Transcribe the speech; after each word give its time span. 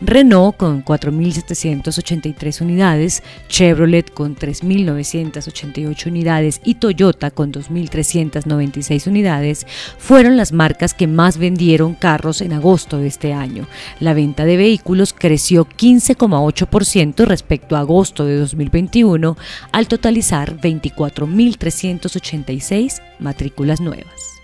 Renault 0.00 0.56
con 0.56 0.84
4.783 0.84 2.62
unidades, 2.62 3.22
Chevrolet 3.48 4.12
con 4.12 4.34
3.988 4.34 6.06
unidades 6.06 6.60
y 6.64 6.74
Toyota 6.76 7.30
con 7.30 7.52
2.396 7.52 9.06
unidades 9.06 9.66
fueron 9.98 10.36
las 10.36 10.52
marcas 10.52 10.94
que 10.94 11.06
más 11.06 11.36
vendieron 11.36 11.94
carros 11.94 12.40
en 12.40 12.54
agosto 12.54 12.98
de 12.98 13.08
este 13.08 13.32
año. 13.32 13.66
La 14.00 14.14
venta 14.14 14.44
de 14.44 14.56
vehículos 14.56 15.12
creció 15.12 15.66
15,8% 15.66 17.26
respecto 17.26 17.76
a 17.76 17.80
agosto 17.80 18.24
de 18.24 18.38
2021 18.38 19.36
al 19.72 19.88
totalizar 19.88 20.60
24.386 20.60 23.02
matrículas 23.18 23.80
nuevas. 23.80 24.39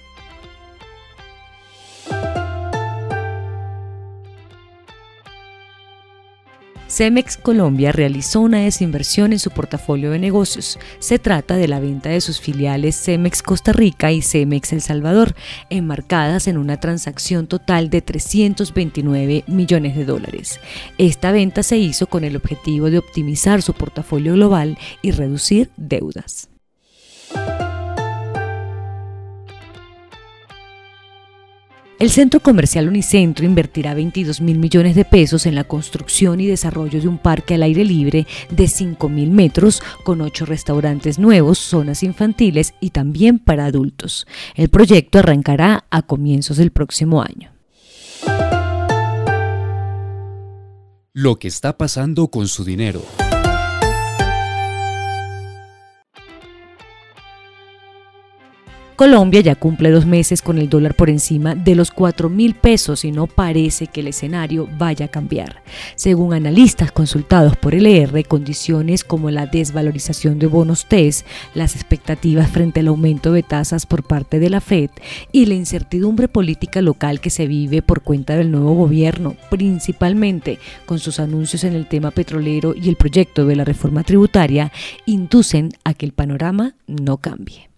Cemex 6.96 7.36
Colombia 7.36 7.92
realizó 7.92 8.40
una 8.40 8.60
desinversión 8.60 9.34
en 9.34 9.38
su 9.38 9.50
portafolio 9.50 10.12
de 10.12 10.18
negocios. 10.18 10.78
Se 10.98 11.18
trata 11.18 11.58
de 11.58 11.68
la 11.68 11.78
venta 11.78 12.08
de 12.08 12.22
sus 12.22 12.40
filiales 12.40 12.98
Cemex 12.98 13.42
Costa 13.42 13.74
Rica 13.74 14.12
y 14.12 14.22
Cemex 14.22 14.72
El 14.72 14.80
Salvador, 14.80 15.34
enmarcadas 15.68 16.48
en 16.48 16.56
una 16.56 16.80
transacción 16.80 17.48
total 17.48 17.90
de 17.90 18.00
329 18.00 19.44
millones 19.46 19.94
de 19.94 20.06
dólares. 20.06 20.58
Esta 20.96 21.32
venta 21.32 21.62
se 21.62 21.76
hizo 21.76 22.06
con 22.06 22.24
el 22.24 22.34
objetivo 22.34 22.88
de 22.88 22.96
optimizar 22.96 23.60
su 23.60 23.74
portafolio 23.74 24.32
global 24.32 24.78
y 25.02 25.10
reducir 25.10 25.68
deudas. 25.76 26.48
El 31.98 32.10
centro 32.10 32.40
comercial 32.40 32.88
Unicentro 32.88 33.46
invertirá 33.46 33.94
22 33.94 34.42
mil 34.42 34.58
millones 34.58 34.94
de 34.94 35.06
pesos 35.06 35.46
en 35.46 35.54
la 35.54 35.64
construcción 35.64 36.42
y 36.42 36.46
desarrollo 36.46 37.00
de 37.00 37.08
un 37.08 37.16
parque 37.16 37.54
al 37.54 37.62
aire 37.62 37.86
libre 37.86 38.26
de 38.50 38.68
5 38.68 39.08
mil 39.08 39.30
metros 39.30 39.82
con 40.04 40.20
ocho 40.20 40.44
restaurantes 40.44 41.18
nuevos, 41.18 41.58
zonas 41.58 42.02
infantiles 42.02 42.74
y 42.80 42.90
también 42.90 43.38
para 43.38 43.64
adultos. 43.64 44.26
El 44.56 44.68
proyecto 44.68 45.20
arrancará 45.20 45.86
a 45.88 46.02
comienzos 46.02 46.58
del 46.58 46.70
próximo 46.70 47.22
año. 47.22 47.50
Lo 51.14 51.38
que 51.38 51.48
está 51.48 51.78
pasando 51.78 52.28
con 52.28 52.46
su 52.46 52.62
dinero. 52.62 53.00
Colombia 58.96 59.42
ya 59.42 59.54
cumple 59.56 59.90
dos 59.90 60.06
meses 60.06 60.40
con 60.40 60.56
el 60.56 60.70
dólar 60.70 60.94
por 60.94 61.10
encima 61.10 61.54
de 61.54 61.74
los 61.74 61.90
4 61.90 62.30
mil 62.30 62.54
pesos 62.54 63.04
y 63.04 63.12
no 63.12 63.26
parece 63.26 63.88
que 63.88 64.00
el 64.00 64.08
escenario 64.08 64.66
vaya 64.78 65.04
a 65.04 65.10
cambiar. 65.10 65.62
Según 65.96 66.32
analistas 66.32 66.92
consultados 66.92 67.56
por 67.58 67.74
LR, 67.74 68.24
condiciones 68.24 69.04
como 69.04 69.30
la 69.30 69.44
desvalorización 69.44 70.38
de 70.38 70.46
bonos 70.46 70.86
TES, 70.86 71.26
las 71.52 71.74
expectativas 71.74 72.50
frente 72.50 72.80
al 72.80 72.88
aumento 72.88 73.32
de 73.32 73.42
tasas 73.42 73.84
por 73.84 74.02
parte 74.02 74.38
de 74.38 74.48
la 74.48 74.62
Fed 74.62 74.88
y 75.30 75.44
la 75.44 75.54
incertidumbre 75.54 76.26
política 76.26 76.80
local 76.80 77.20
que 77.20 77.28
se 77.28 77.46
vive 77.46 77.82
por 77.82 78.00
cuenta 78.00 78.34
del 78.34 78.50
nuevo 78.50 78.72
gobierno, 78.72 79.36
principalmente 79.50 80.58
con 80.86 81.00
sus 81.00 81.20
anuncios 81.20 81.64
en 81.64 81.74
el 81.74 81.86
tema 81.86 82.12
petrolero 82.12 82.74
y 82.74 82.88
el 82.88 82.96
proyecto 82.96 83.44
de 83.44 83.56
la 83.56 83.64
reforma 83.64 84.04
tributaria, 84.04 84.72
inducen 85.04 85.68
a 85.84 85.92
que 85.92 86.06
el 86.06 86.12
panorama 86.12 86.76
no 86.86 87.18
cambie. 87.18 87.75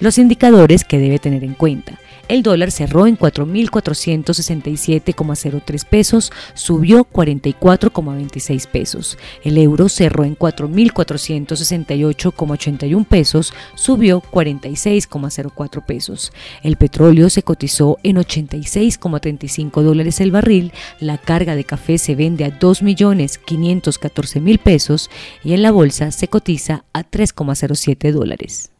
Los 0.00 0.18
indicadores 0.18 0.84
que 0.84 0.98
debe 0.98 1.18
tener 1.18 1.44
en 1.44 1.54
cuenta. 1.54 1.98
El 2.26 2.42
dólar 2.42 2.70
cerró 2.70 3.06
en 3.06 3.18
4.467,03 3.18 5.84
pesos, 5.84 6.32
subió 6.54 7.04
44,26 7.04 8.66
pesos. 8.66 9.18
El 9.42 9.58
euro 9.58 9.90
cerró 9.90 10.24
en 10.24 10.34
4.468,81 10.36 13.06
pesos, 13.06 13.52
subió 13.74 14.22
46,04 14.22 15.84
pesos. 15.84 16.32
El 16.62 16.76
petróleo 16.76 17.28
se 17.28 17.42
cotizó 17.42 17.98
en 18.02 18.16
86,35 18.16 19.82
dólares 19.82 20.18
el 20.20 20.30
barril, 20.30 20.72
la 21.00 21.18
carga 21.18 21.56
de 21.56 21.64
café 21.64 21.98
se 21.98 22.14
vende 22.14 22.46
a 22.46 22.58
2.514.000 22.58 24.58
pesos 24.58 25.10
y 25.42 25.52
en 25.52 25.60
la 25.62 25.72
bolsa 25.72 26.10
se 26.10 26.28
cotiza 26.28 26.86
a 26.94 27.04
3,07 27.04 28.12
dólares. 28.12 28.70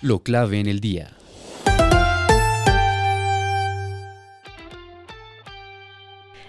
Lo 0.00 0.22
clave 0.22 0.60
en 0.60 0.66
el 0.66 0.80
día. 0.80 1.17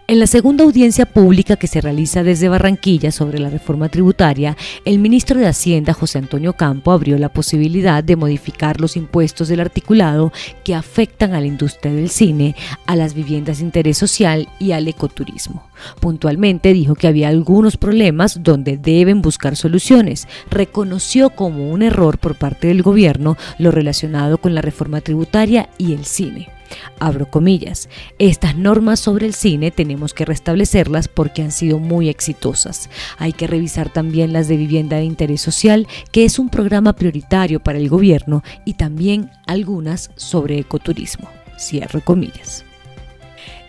En 0.09 0.19
la 0.19 0.25
segunda 0.25 0.63
audiencia 0.63 1.05
pública 1.05 1.55
que 1.55 1.67
se 1.67 1.81
realiza 1.81 2.23
desde 2.23 2.49
Barranquilla 2.49 3.11
sobre 3.11 3.37
la 3.37 3.51
reforma 3.51 3.89
tributaria, 3.89 4.57
el 4.83 4.97
ministro 4.97 5.39
de 5.39 5.45
Hacienda, 5.45 5.93
José 5.93 6.17
Antonio 6.17 6.53
Campo, 6.53 6.91
abrió 6.91 7.15
la 7.19 7.29
posibilidad 7.29 8.03
de 8.03 8.15
modificar 8.15 8.81
los 8.81 8.97
impuestos 8.97 9.49
del 9.49 9.59
articulado 9.59 10.33
que 10.63 10.73
afectan 10.73 11.35
a 11.35 11.39
la 11.39 11.45
industria 11.45 11.93
del 11.93 12.09
cine, 12.09 12.55
a 12.87 12.95
las 12.95 13.13
viviendas 13.13 13.59
de 13.59 13.65
interés 13.65 13.99
social 13.99 14.49
y 14.57 14.71
al 14.71 14.87
ecoturismo. 14.87 15.69
Puntualmente 15.99 16.73
dijo 16.73 16.95
que 16.95 17.05
había 17.05 17.27
algunos 17.27 17.77
problemas 17.77 18.41
donde 18.41 18.77
deben 18.77 19.21
buscar 19.21 19.55
soluciones. 19.55 20.27
Reconoció 20.49 21.29
como 21.29 21.69
un 21.69 21.83
error 21.83 22.17
por 22.17 22.33
parte 22.33 22.65
del 22.69 22.81
gobierno 22.81 23.37
lo 23.59 23.69
relacionado 23.69 24.39
con 24.39 24.55
la 24.55 24.63
reforma 24.63 25.01
tributaria 25.01 25.69
y 25.77 25.93
el 25.93 26.05
cine. 26.05 26.58
Abro 26.99 27.29
comillas, 27.29 27.89
estas 28.17 28.55
normas 28.55 28.99
sobre 28.99 29.25
el 29.25 29.33
cine 29.33 29.71
tenemos 29.71 30.13
que 30.13 30.25
restablecerlas 30.25 31.07
porque 31.07 31.41
han 31.41 31.51
sido 31.51 31.79
muy 31.79 32.09
exitosas. 32.09 32.89
Hay 33.17 33.33
que 33.33 33.47
revisar 33.47 33.89
también 33.89 34.33
las 34.33 34.47
de 34.47 34.57
vivienda 34.57 34.97
de 34.97 35.05
interés 35.05 35.41
social, 35.41 35.87
que 36.11 36.25
es 36.25 36.39
un 36.39 36.49
programa 36.49 36.93
prioritario 36.93 37.59
para 37.59 37.77
el 37.77 37.89
gobierno, 37.89 38.43
y 38.65 38.73
también 38.73 39.31
algunas 39.47 40.11
sobre 40.15 40.59
ecoturismo. 40.59 41.29
Cierro 41.57 42.01
comillas. 42.01 42.65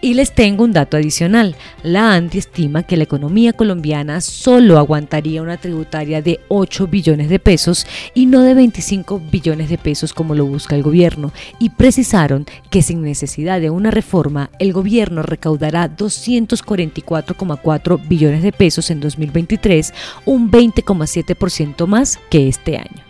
Y 0.02 0.14
les 0.14 0.32
tengo 0.32 0.64
un 0.64 0.72
dato 0.72 0.96
adicional. 0.96 1.56
La 1.82 2.14
ANDI 2.14 2.38
estima 2.38 2.84
que 2.84 2.96
la 2.96 3.04
economía 3.04 3.52
colombiana 3.52 4.22
solo 4.22 4.78
aguantaría 4.78 5.42
una 5.42 5.58
tributaria 5.58 6.22
de 6.22 6.40
8 6.48 6.86
billones 6.86 7.28
de 7.28 7.38
pesos 7.38 7.86
y 8.14 8.24
no 8.24 8.40
de 8.42 8.54
25 8.54 9.20
billones 9.30 9.68
de 9.68 9.76
pesos 9.76 10.14
como 10.14 10.34
lo 10.34 10.46
busca 10.46 10.74
el 10.74 10.82
gobierno. 10.82 11.32
Y 11.58 11.68
precisaron 11.70 12.46
que 12.70 12.80
sin 12.80 13.02
necesidad 13.02 13.60
de 13.60 13.68
una 13.68 13.90
reforma, 13.90 14.48
el 14.58 14.72
gobierno 14.72 15.22
recaudará 15.22 15.94
244,4 15.94 18.08
billones 18.08 18.42
de 18.42 18.52
pesos 18.52 18.90
en 18.90 19.00
2023, 19.00 19.92
un 20.24 20.50
20,7% 20.50 21.86
más 21.86 22.18
que 22.30 22.48
este 22.48 22.78
año. 22.78 23.04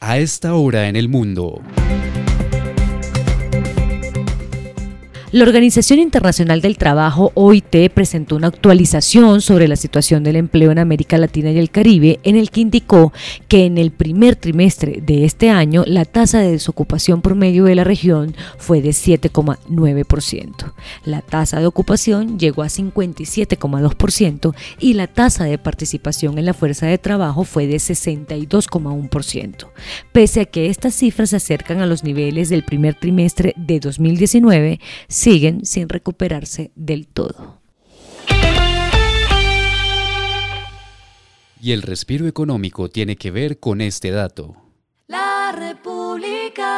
A 0.00 0.18
esta 0.18 0.54
hora 0.54 0.88
en 0.88 0.96
el 0.96 1.08
mundo. 1.08 1.62
La 5.32 5.44
Organización 5.44 6.00
Internacional 6.00 6.60
del 6.60 6.76
Trabajo, 6.76 7.30
OIT, 7.34 7.92
presentó 7.94 8.34
una 8.34 8.48
actualización 8.48 9.40
sobre 9.40 9.68
la 9.68 9.76
situación 9.76 10.24
del 10.24 10.34
empleo 10.34 10.72
en 10.72 10.80
América 10.80 11.18
Latina 11.18 11.52
y 11.52 11.58
el 11.58 11.70
Caribe, 11.70 12.18
en 12.24 12.34
el 12.34 12.50
que 12.50 12.62
indicó 12.62 13.12
que 13.46 13.64
en 13.64 13.78
el 13.78 13.92
primer 13.92 14.34
trimestre 14.34 15.00
de 15.00 15.24
este 15.24 15.48
año 15.48 15.84
la 15.86 16.04
tasa 16.04 16.40
de 16.40 16.50
desocupación 16.50 17.22
promedio 17.22 17.66
de 17.66 17.76
la 17.76 17.84
región 17.84 18.34
fue 18.58 18.82
de 18.82 18.90
7,9%. 18.90 20.72
La 21.04 21.22
tasa 21.22 21.60
de 21.60 21.66
ocupación 21.66 22.36
llegó 22.36 22.64
a 22.64 22.66
57,2% 22.66 24.52
y 24.80 24.94
la 24.94 25.06
tasa 25.06 25.44
de 25.44 25.58
participación 25.58 26.38
en 26.38 26.46
la 26.46 26.54
fuerza 26.54 26.86
de 26.86 26.98
trabajo 26.98 27.44
fue 27.44 27.68
de 27.68 27.76
62,1%. 27.76 29.69
Pese 30.12 30.40
a 30.40 30.44
que 30.44 30.66
estas 30.66 30.94
cifras 30.94 31.30
se 31.30 31.36
acercan 31.36 31.80
a 31.80 31.86
los 31.86 32.04
niveles 32.04 32.48
del 32.48 32.64
primer 32.64 32.94
trimestre 32.94 33.54
de 33.56 33.80
2019, 33.80 34.80
siguen 35.08 35.64
sin 35.64 35.88
recuperarse 35.88 36.70
del 36.74 37.06
todo. 37.06 37.60
Y 41.62 41.72
el 41.72 41.82
respiro 41.82 42.26
económico 42.26 42.88
tiene 42.88 43.16
que 43.16 43.30
ver 43.30 43.60
con 43.60 43.82
este 43.82 44.10
dato. 44.10 44.56
La 45.08 45.52
República. 45.52 46.70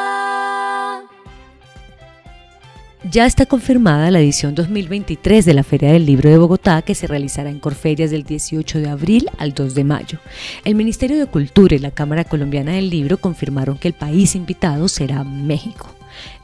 Ya 3.10 3.26
está 3.26 3.46
confirmada 3.46 4.12
la 4.12 4.20
edición 4.20 4.54
2023 4.54 5.44
de 5.44 5.54
la 5.54 5.64
Feria 5.64 5.92
del 5.92 6.06
Libro 6.06 6.30
de 6.30 6.38
Bogotá 6.38 6.82
que 6.82 6.94
se 6.94 7.08
realizará 7.08 7.50
en 7.50 7.58
Corferias 7.58 8.12
del 8.12 8.22
18 8.22 8.78
de 8.78 8.88
abril 8.88 9.28
al 9.38 9.54
2 9.54 9.74
de 9.74 9.82
mayo. 9.82 10.18
El 10.64 10.76
Ministerio 10.76 11.18
de 11.18 11.26
Cultura 11.26 11.74
y 11.74 11.80
la 11.80 11.90
Cámara 11.90 12.22
Colombiana 12.22 12.72
del 12.72 12.90
Libro 12.90 13.18
confirmaron 13.18 13.76
que 13.76 13.88
el 13.88 13.94
país 13.94 14.36
invitado 14.36 14.86
será 14.86 15.24
México. 15.24 15.92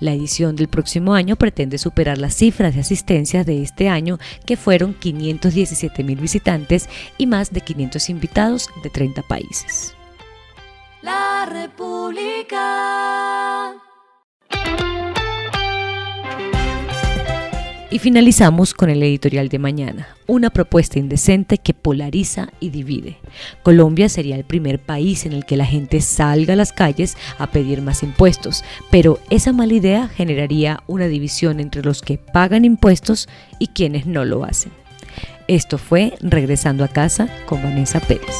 La 0.00 0.12
edición 0.12 0.56
del 0.56 0.66
próximo 0.66 1.14
año 1.14 1.36
pretende 1.36 1.78
superar 1.78 2.18
las 2.18 2.34
cifras 2.34 2.74
de 2.74 2.80
asistencia 2.80 3.44
de 3.44 3.62
este 3.62 3.88
año, 3.88 4.18
que 4.44 4.56
fueron 4.56 4.94
517 4.94 6.02
mil 6.02 6.18
visitantes 6.18 6.88
y 7.18 7.26
más 7.26 7.52
de 7.52 7.60
500 7.60 8.10
invitados 8.10 8.68
de 8.82 8.90
30 8.90 9.22
países. 9.22 9.94
La 11.02 11.46
República. 11.48 13.07
Y 17.90 18.00
finalizamos 18.00 18.74
con 18.74 18.90
el 18.90 19.02
editorial 19.02 19.48
de 19.48 19.58
mañana, 19.58 20.08
una 20.26 20.50
propuesta 20.50 20.98
indecente 20.98 21.56
que 21.56 21.72
polariza 21.72 22.50
y 22.60 22.68
divide. 22.68 23.16
Colombia 23.62 24.10
sería 24.10 24.36
el 24.36 24.44
primer 24.44 24.78
país 24.78 25.24
en 25.24 25.32
el 25.32 25.46
que 25.46 25.56
la 25.56 25.64
gente 25.64 26.02
salga 26.02 26.52
a 26.52 26.56
las 26.56 26.74
calles 26.74 27.16
a 27.38 27.46
pedir 27.46 27.80
más 27.80 28.02
impuestos, 28.02 28.62
pero 28.90 29.20
esa 29.30 29.54
mala 29.54 29.72
idea 29.72 30.08
generaría 30.08 30.82
una 30.86 31.06
división 31.06 31.60
entre 31.60 31.82
los 31.82 32.02
que 32.02 32.18
pagan 32.18 32.66
impuestos 32.66 33.26
y 33.58 33.68
quienes 33.68 34.04
no 34.04 34.26
lo 34.26 34.44
hacen. 34.44 34.72
Esto 35.46 35.78
fue 35.78 36.12
Regresando 36.20 36.84
a 36.84 36.88
casa 36.88 37.28
con 37.46 37.62
Vanessa 37.62 38.00
Pérez. 38.00 38.36